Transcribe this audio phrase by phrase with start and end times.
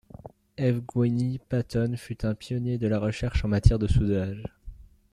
[0.57, 4.41] Evgueni Paton fut un pionnier de la recherche en matière de soudage.